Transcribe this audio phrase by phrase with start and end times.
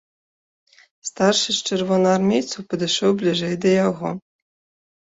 [1.09, 4.09] Старшы з чырвонаармейцаў падышоў бліжэй да яго.